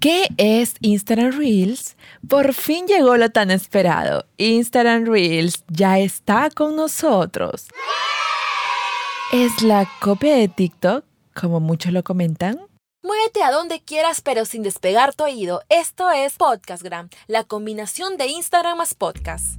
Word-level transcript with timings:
¿Qué 0.00 0.28
es 0.36 0.74
Instagram 0.80 1.32
Reels? 1.36 1.96
Por 2.28 2.54
fin 2.54 2.86
llegó 2.86 3.16
lo 3.16 3.30
tan 3.30 3.50
esperado. 3.50 4.26
Instagram 4.36 5.06
Reels 5.06 5.64
ya 5.68 5.98
está 5.98 6.50
con 6.50 6.76
nosotros. 6.76 7.66
¿Es 9.32 9.60
la 9.62 9.90
copia 10.00 10.36
de 10.36 10.46
TikTok, 10.46 11.04
como 11.34 11.58
muchos 11.58 11.92
lo 11.92 12.04
comentan? 12.04 12.60
Muévete 13.02 13.42
a 13.42 13.50
donde 13.50 13.80
quieras, 13.80 14.20
pero 14.20 14.44
sin 14.44 14.62
despegar 14.62 15.14
tu 15.14 15.24
oído. 15.24 15.62
Esto 15.68 16.10
es 16.12 16.34
Podcastgram, 16.34 17.08
la 17.26 17.42
combinación 17.42 18.16
de 18.16 18.28
Instagram 18.28 18.78
más 18.78 18.94
podcast. 18.94 19.58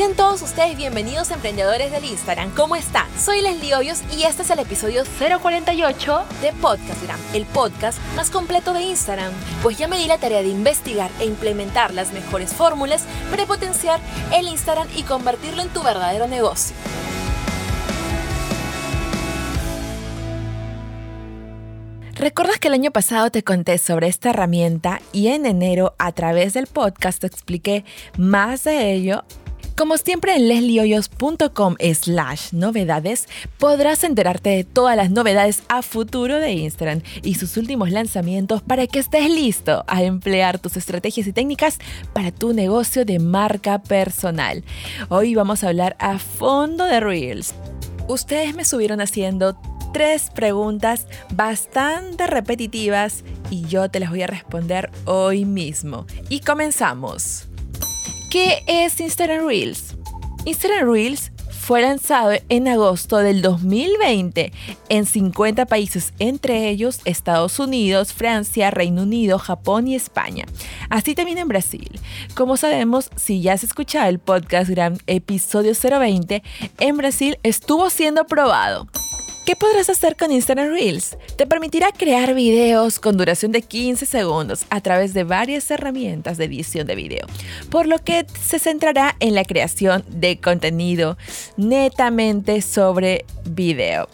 Sean 0.00 0.14
todos 0.14 0.40
ustedes 0.40 0.78
bienvenidos 0.78 1.30
emprendedores 1.30 1.92
del 1.92 2.06
Instagram. 2.06 2.54
¿Cómo 2.54 2.74
están? 2.74 3.06
Soy 3.18 3.42
Leslie 3.42 3.74
Hoyos 3.74 4.00
y 4.16 4.22
este 4.22 4.40
es 4.40 4.48
el 4.48 4.60
episodio 4.60 5.02
048 5.04 6.22
de 6.40 6.54
Podcastgram, 6.54 7.20
el 7.34 7.44
podcast 7.44 7.98
más 8.16 8.30
completo 8.30 8.72
de 8.72 8.80
Instagram. 8.80 9.30
Pues 9.62 9.76
ya 9.76 9.88
me 9.88 9.98
di 9.98 10.06
la 10.06 10.16
tarea 10.16 10.40
de 10.40 10.48
investigar 10.48 11.10
e 11.20 11.26
implementar 11.26 11.92
las 11.92 12.14
mejores 12.14 12.54
fórmulas 12.54 13.04
para 13.30 13.44
potenciar 13.44 14.00
el 14.32 14.48
Instagram 14.48 14.88
y 14.96 15.02
convertirlo 15.02 15.60
en 15.60 15.68
tu 15.68 15.82
verdadero 15.82 16.26
negocio. 16.26 16.74
¿Recuerdas 22.20 22.58
que 22.58 22.68
el 22.68 22.74
año 22.74 22.90
pasado 22.90 23.30
te 23.30 23.42
conté 23.42 23.78
sobre 23.78 24.06
esta 24.06 24.28
herramienta 24.28 25.00
y 25.10 25.28
en 25.28 25.46
enero 25.46 25.94
a 25.98 26.12
través 26.12 26.52
del 26.52 26.66
podcast 26.66 27.20
te 27.20 27.26
expliqué 27.26 27.84
más 28.18 28.64
de 28.64 28.92
ello 28.92 29.24
como 29.80 29.96
siempre 29.96 30.36
en 30.36 30.46
lesliehoyos.com 30.46 31.76
slash 31.94 32.52
novedades 32.52 33.26
podrás 33.56 34.04
enterarte 34.04 34.50
de 34.50 34.64
todas 34.64 34.94
las 34.94 35.10
novedades 35.10 35.62
a 35.70 35.80
futuro 35.80 36.36
de 36.36 36.52
Instagram 36.52 37.00
y 37.22 37.36
sus 37.36 37.56
últimos 37.56 37.90
lanzamientos 37.90 38.60
para 38.60 38.86
que 38.86 38.98
estés 38.98 39.30
listo 39.30 39.82
a 39.86 40.02
emplear 40.02 40.58
tus 40.58 40.76
estrategias 40.76 41.26
y 41.28 41.32
técnicas 41.32 41.78
para 42.12 42.30
tu 42.30 42.52
negocio 42.52 43.06
de 43.06 43.20
marca 43.20 43.82
personal. 43.82 44.64
Hoy 45.08 45.34
vamos 45.34 45.64
a 45.64 45.68
hablar 45.68 45.96
a 45.98 46.18
fondo 46.18 46.84
de 46.84 47.00
Reels. 47.00 47.54
Ustedes 48.06 48.54
me 48.54 48.66
subieron 48.66 49.00
haciendo 49.00 49.58
tres 49.94 50.28
preguntas 50.28 51.06
bastante 51.32 52.26
repetitivas 52.26 53.24
y 53.50 53.62
yo 53.62 53.90
te 53.90 53.98
las 53.98 54.10
voy 54.10 54.20
a 54.20 54.26
responder 54.26 54.90
hoy 55.06 55.46
mismo. 55.46 56.04
Y 56.28 56.40
comenzamos. 56.40 57.49
¿Qué 58.30 58.62
es 58.68 59.00
Instagram 59.00 59.44
Reels? 59.44 59.96
Instagram 60.44 60.88
Reels 60.88 61.32
fue 61.50 61.82
lanzado 61.82 62.30
en 62.48 62.68
agosto 62.68 63.18
del 63.18 63.42
2020 63.42 64.52
en 64.88 65.04
50 65.04 65.66
países, 65.66 66.12
entre 66.20 66.68
ellos 66.68 67.00
Estados 67.04 67.58
Unidos, 67.58 68.12
Francia, 68.12 68.70
Reino 68.70 69.02
Unido, 69.02 69.40
Japón 69.40 69.88
y 69.88 69.96
España. 69.96 70.44
Así 70.90 71.16
también 71.16 71.38
en 71.38 71.48
Brasil. 71.48 71.98
Como 72.36 72.56
sabemos, 72.56 73.10
si 73.16 73.42
ya 73.42 73.54
has 73.54 73.64
escuchado 73.64 74.08
el 74.08 74.20
podcast 74.20 74.70
Gran 74.70 74.98
episodio 75.08 75.72
020, 75.74 76.44
en 76.78 76.96
Brasil 76.96 77.36
estuvo 77.42 77.90
siendo 77.90 78.26
probado. 78.26 78.86
¿Qué 79.50 79.56
podrás 79.56 79.90
hacer 79.90 80.16
con 80.16 80.30
Instagram 80.30 80.68
Reels? 80.68 81.16
Te 81.34 81.44
permitirá 81.44 81.90
crear 81.90 82.34
videos 82.34 83.00
con 83.00 83.16
duración 83.16 83.50
de 83.50 83.62
15 83.62 84.06
segundos 84.06 84.64
a 84.70 84.80
través 84.80 85.12
de 85.12 85.24
varias 85.24 85.68
herramientas 85.72 86.38
de 86.38 86.44
edición 86.44 86.86
de 86.86 86.94
video, 86.94 87.26
por 87.68 87.88
lo 87.88 87.98
que 87.98 88.24
se 88.40 88.60
centrará 88.60 89.16
en 89.18 89.34
la 89.34 89.44
creación 89.44 90.04
de 90.06 90.38
contenido 90.38 91.18
netamente 91.56 92.62
sobre 92.62 93.24
video. 93.44 94.08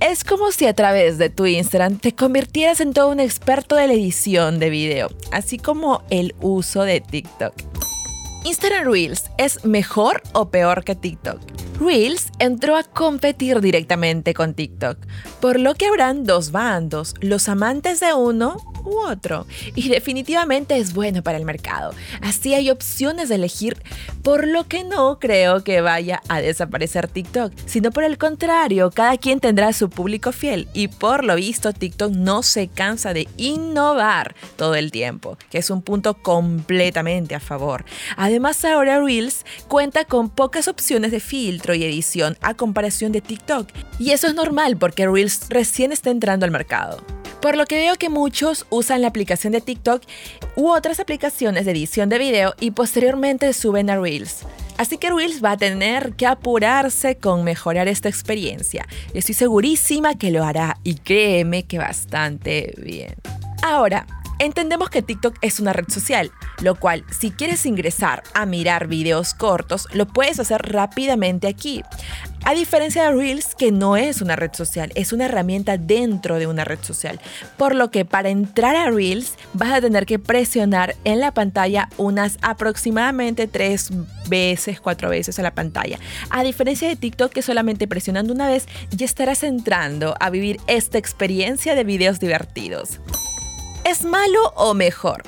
Es 0.00 0.24
como 0.24 0.50
si 0.50 0.64
a 0.64 0.72
través 0.72 1.18
de 1.18 1.28
tu 1.28 1.44
Instagram 1.44 1.98
te 1.98 2.14
convirtieras 2.14 2.80
en 2.80 2.94
todo 2.94 3.10
un 3.10 3.20
experto 3.20 3.76
de 3.76 3.86
la 3.86 3.92
edición 3.92 4.58
de 4.60 4.70
video, 4.70 5.10
así 5.30 5.58
como 5.58 6.04
el 6.08 6.34
uso 6.40 6.84
de 6.84 7.02
TikTok. 7.02 7.52
Instagram 8.46 8.90
Reels 8.90 9.24
es 9.36 9.62
mejor 9.62 10.22
o 10.32 10.48
peor 10.48 10.84
que 10.84 10.94
TikTok? 10.94 11.69
Reels 11.80 12.28
entró 12.38 12.76
a 12.76 12.82
competir 12.82 13.62
directamente 13.62 14.34
con 14.34 14.52
TikTok, 14.52 14.98
por 15.40 15.58
lo 15.58 15.74
que 15.74 15.86
habrán 15.86 16.24
dos 16.24 16.52
bandos, 16.52 17.14
los 17.20 17.48
amantes 17.48 18.00
de 18.00 18.12
uno 18.12 18.58
u 18.84 18.98
otro. 18.98 19.46
Y 19.74 19.88
definitivamente 19.88 20.76
es 20.76 20.92
bueno 20.92 21.22
para 21.22 21.38
el 21.38 21.44
mercado. 21.44 21.94
Así 22.20 22.54
hay 22.54 22.70
opciones 22.70 23.28
de 23.28 23.36
elegir, 23.36 23.82
por 24.22 24.46
lo 24.46 24.68
que 24.68 24.84
no 24.84 25.18
creo 25.18 25.64
que 25.64 25.80
vaya 25.80 26.22
a 26.28 26.40
desaparecer 26.40 27.08
TikTok, 27.08 27.52
sino 27.66 27.90
por 27.90 28.04
el 28.04 28.18
contrario, 28.18 28.90
cada 28.90 29.16
quien 29.16 29.40
tendrá 29.40 29.72
su 29.72 29.88
público 29.88 30.32
fiel 30.32 30.68
y 30.74 30.88
por 30.88 31.24
lo 31.24 31.34
visto 31.36 31.72
TikTok 31.72 32.12
no 32.12 32.42
se 32.42 32.68
cansa 32.68 33.14
de 33.14 33.28
innovar 33.36 34.34
todo 34.56 34.74
el 34.74 34.90
tiempo, 34.90 35.38
que 35.50 35.58
es 35.58 35.70
un 35.70 35.82
punto 35.82 36.14
completamente 36.14 37.34
a 37.34 37.40
favor. 37.40 37.84
Además 38.16 38.64
ahora 38.64 39.00
Reels 39.00 39.44
cuenta 39.68 40.04
con 40.04 40.28
pocas 40.28 40.68
opciones 40.68 41.10
de 41.10 41.20
filtro 41.20 41.69
y 41.74 41.84
edición 41.84 42.36
a 42.40 42.54
comparación 42.54 43.12
de 43.12 43.20
TikTok, 43.20 43.68
y 43.98 44.10
eso 44.10 44.26
es 44.26 44.34
normal 44.34 44.76
porque 44.76 45.06
Reels 45.06 45.46
recién 45.48 45.92
está 45.92 46.10
entrando 46.10 46.44
al 46.44 46.50
mercado. 46.50 47.02
Por 47.40 47.56
lo 47.56 47.64
que 47.64 47.76
veo 47.76 47.96
que 47.96 48.10
muchos 48.10 48.66
usan 48.68 49.00
la 49.00 49.08
aplicación 49.08 49.52
de 49.52 49.62
TikTok 49.62 50.02
u 50.56 50.68
otras 50.68 51.00
aplicaciones 51.00 51.64
de 51.64 51.70
edición 51.70 52.10
de 52.10 52.18
video 52.18 52.54
y 52.60 52.72
posteriormente 52.72 53.52
suben 53.54 53.88
a 53.88 53.98
Reels. 53.98 54.44
Así 54.76 54.98
que 54.98 55.10
Reels 55.10 55.44
va 55.44 55.52
a 55.52 55.56
tener 55.56 56.12
que 56.14 56.26
apurarse 56.26 57.16
con 57.16 57.44
mejorar 57.44 57.88
esta 57.88 58.08
experiencia. 58.08 58.86
Estoy 59.14 59.34
segurísima 59.34 60.14
que 60.16 60.30
lo 60.30 60.44
hará 60.44 60.78
y 60.84 60.94
créeme 60.94 61.64
que 61.64 61.78
bastante 61.78 62.74
bien. 62.78 63.14
Ahora, 63.62 64.06
Entendemos 64.40 64.88
que 64.88 65.02
TikTok 65.02 65.36
es 65.42 65.60
una 65.60 65.74
red 65.74 65.90
social, 65.90 66.32
lo 66.62 66.74
cual 66.74 67.04
si 67.10 67.30
quieres 67.30 67.66
ingresar 67.66 68.22
a 68.32 68.46
mirar 68.46 68.86
videos 68.86 69.34
cortos, 69.34 69.86
lo 69.92 70.06
puedes 70.06 70.40
hacer 70.40 70.62
rápidamente 70.62 71.46
aquí. 71.46 71.82
A 72.46 72.54
diferencia 72.54 73.02
de 73.04 73.12
Reels, 73.12 73.54
que 73.54 73.70
no 73.70 73.98
es 73.98 74.22
una 74.22 74.36
red 74.36 74.52
social, 74.54 74.92
es 74.94 75.12
una 75.12 75.26
herramienta 75.26 75.76
dentro 75.76 76.38
de 76.38 76.46
una 76.46 76.64
red 76.64 76.78
social. 76.80 77.20
Por 77.58 77.74
lo 77.74 77.90
que 77.90 78.06
para 78.06 78.30
entrar 78.30 78.76
a 78.76 78.90
Reels 78.90 79.34
vas 79.52 79.72
a 79.74 79.82
tener 79.82 80.06
que 80.06 80.18
presionar 80.18 80.96
en 81.04 81.20
la 81.20 81.34
pantalla 81.34 81.90
unas 81.98 82.38
aproximadamente 82.40 83.46
tres 83.46 83.90
veces, 84.30 84.80
cuatro 84.80 85.10
veces 85.10 85.38
a 85.38 85.42
la 85.42 85.54
pantalla. 85.54 85.98
A 86.30 86.42
diferencia 86.42 86.88
de 86.88 86.96
TikTok, 86.96 87.30
que 87.30 87.42
solamente 87.42 87.86
presionando 87.86 88.32
una 88.32 88.48
vez 88.48 88.66
ya 88.88 89.04
estarás 89.04 89.42
entrando 89.42 90.14
a 90.18 90.30
vivir 90.30 90.58
esta 90.66 90.96
experiencia 90.96 91.74
de 91.74 91.84
videos 91.84 92.20
divertidos. 92.20 93.00
¿Es 93.90 94.04
malo 94.04 94.52
o 94.54 94.72
mejor? 94.72 95.24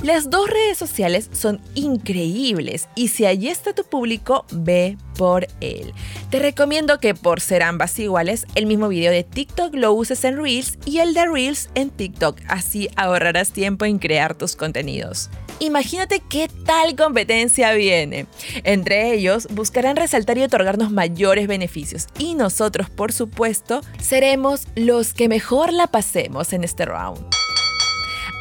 Las 0.00 0.30
dos 0.30 0.48
redes 0.48 0.78
sociales 0.78 1.28
son 1.32 1.60
increíbles 1.74 2.88
y 2.94 3.08
si 3.08 3.26
allí 3.26 3.48
está 3.48 3.74
tu 3.74 3.82
público, 3.82 4.46
ve 4.52 4.96
por 5.18 5.48
él. 5.60 5.92
Te 6.30 6.38
recomiendo 6.38 7.00
que 7.00 7.16
por 7.16 7.40
ser 7.40 7.64
ambas 7.64 7.98
iguales, 7.98 8.46
el 8.54 8.66
mismo 8.66 8.86
video 8.86 9.10
de 9.10 9.24
TikTok 9.24 9.74
lo 9.74 9.92
uses 9.92 10.22
en 10.22 10.40
Reels 10.40 10.78
y 10.84 10.98
el 10.98 11.12
de 11.12 11.26
Reels 11.26 11.70
en 11.74 11.90
TikTok, 11.90 12.38
así 12.46 12.88
ahorrarás 12.94 13.50
tiempo 13.50 13.84
en 13.84 13.98
crear 13.98 14.36
tus 14.36 14.54
contenidos. 14.54 15.28
Imagínate 15.58 16.20
qué 16.20 16.48
tal 16.64 16.94
competencia 16.94 17.72
viene. 17.72 18.28
Entre 18.62 19.12
ellos, 19.12 19.48
buscarán 19.50 19.96
resaltar 19.96 20.38
y 20.38 20.44
otorgarnos 20.44 20.92
mayores 20.92 21.48
beneficios 21.48 22.06
y 22.16 22.34
nosotros, 22.34 22.90
por 22.90 23.12
supuesto, 23.12 23.80
seremos 24.00 24.68
los 24.76 25.14
que 25.14 25.28
mejor 25.28 25.72
la 25.72 25.88
pasemos 25.88 26.52
en 26.52 26.62
este 26.62 26.84
round. 26.84 27.43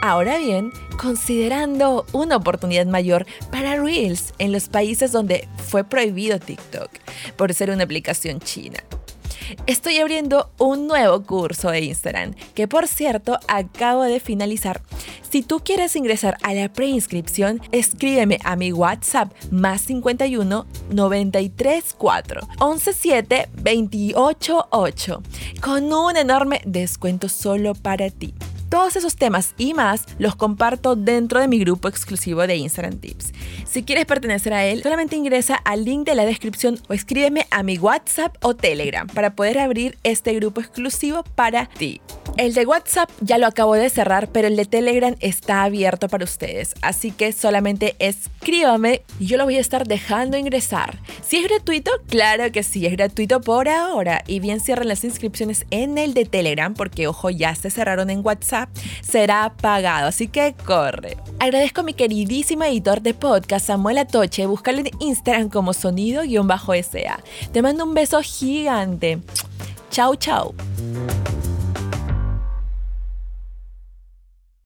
Ahora 0.06 0.38
bien, 0.38 0.74
considerando 0.98 2.06
una 2.12 2.36
oportunidad 2.36 2.86
mayor 2.86 3.26
para 3.52 3.82
Reels 3.82 4.34
en 4.38 4.52
los 4.52 4.68
países 4.68 5.14
donde 5.14 5.48
fue 5.66 5.86
prohibido 5.86 6.40
TikTok 6.40 6.90
por 7.38 7.54
ser 7.54 7.70
una 7.70 7.86
aplicación 7.86 8.42
china. 8.42 8.84
Estoy 9.66 10.00
abriendo 10.00 10.52
un 10.58 10.88
nuevo 10.88 11.24
curso 11.24 11.72
de 11.72 11.80
Instagram, 11.84 12.34
que 12.54 12.68
por 12.68 12.90
cierto 12.90 13.40
acabo 13.48 14.04
de 14.04 14.20
finalizar. 14.20 14.82
Si 15.30 15.42
tú 15.42 15.62
quieres 15.64 15.96
ingresar 15.96 16.36
a 16.44 16.54
la 16.54 16.68
preinscripción, 16.68 17.62
escríbeme 17.72 18.40
a 18.44 18.58
mi 18.58 18.74
WhatsApp 18.74 19.32
más 19.52 19.84
51 19.84 20.66
93 20.90 21.96
4 21.98 22.42
11 22.60 22.94
7 22.94 23.50
28 23.54 24.68
8 24.70 25.24
con 25.62 25.94
un 25.94 26.18
enorme 26.18 26.60
descuento 26.66 27.30
solo 27.30 27.74
para 27.74 28.10
ti. 28.10 28.34
Todos 28.74 28.96
esos 28.96 29.16
temas 29.18 29.54
y 29.60 29.76
más 29.76 30.04
los 30.18 30.36
comparto 30.36 30.96
dentro 30.96 31.40
de 31.40 31.48
mi 31.48 31.60
grupo 31.60 31.88
exclusivo 31.88 32.48
de 32.48 32.56
Instagram 32.56 32.98
Tips. 32.98 33.32
Si 33.68 33.84
quieres 33.84 34.08
pertenecer 34.08 34.52
a 34.52 34.66
él, 34.66 34.82
solamente 34.82 35.16
ingresa 35.16 35.54
al 35.58 35.86
link 35.86 36.08
de 36.08 36.16
la 36.16 36.26
descripción 36.26 36.80
o 36.90 36.94
escríbeme 36.94 37.46
a 37.52 37.62
mi 37.62 37.78
WhatsApp 37.78 38.36
o 38.42 38.56
Telegram 38.56 39.06
para 39.06 39.36
poder 39.36 39.60
abrir 39.60 40.00
este 40.02 40.34
grupo 40.34 40.60
exclusivo 40.60 41.24
para 41.36 41.68
ti. 41.68 42.02
El 42.36 42.56
de 42.56 42.66
WhatsApp 42.66 43.12
ya 43.22 43.38
lo 43.38 43.46
acabo 43.46 43.76
de 43.76 43.92
cerrar, 43.92 44.28
pero 44.28 44.48
el 44.48 44.56
de 44.56 44.66
Telegram 44.66 45.16
está 45.20 45.64
abierto 45.64 46.08
para 46.08 46.24
ustedes, 46.24 46.74
así 46.82 47.12
que 47.12 47.32
solamente 47.32 47.96
escríbame 48.00 49.04
y 49.20 49.28
yo 49.28 49.38
lo 49.38 49.44
voy 49.44 49.58
a 49.58 49.62
estar 49.62 49.88
dejando 49.88 50.36
ingresar. 50.36 50.98
Si 51.22 51.38
es 51.38 51.48
gratuito, 51.48 51.92
claro 52.10 52.52
que 52.52 52.64
sí, 52.64 52.88
es 52.88 52.94
gratuito 52.94 53.40
por 53.40 53.70
ahora. 53.70 54.24
Y 54.26 54.40
bien 54.40 54.62
cierren 54.62 54.88
las 54.88 55.04
inscripciones 55.04 55.68
en 55.70 56.00
el 56.00 56.16
de 56.16 56.26
Telegram, 56.26 56.74
porque 56.74 57.08
ojo, 57.08 57.30
ya 57.30 57.54
se 57.54 57.70
cerraron 57.70 58.10
en 58.10 58.26
WhatsApp, 58.26 58.70
será 59.02 59.54
pagado, 59.56 60.08
así 60.08 60.28
que 60.28 60.56
corre. 60.66 61.18
Agradezco 61.40 61.82
a 61.82 61.84
mi 61.84 61.94
queridísimo 61.94 62.64
editor 62.64 63.02
de 63.02 63.14
podcast, 63.14 63.68
Samuel 63.68 64.00
Atoche, 64.00 64.48
búscale 64.48 64.82
en 64.82 64.90
Instagram 65.00 65.50
como 65.50 65.74
sonido-sa. 65.74 67.20
Te 67.52 67.62
mando 67.62 67.84
un 67.84 67.94
beso 67.94 68.20
gigante. 68.24 69.20
Chau, 69.92 70.16
chau. 70.16 70.56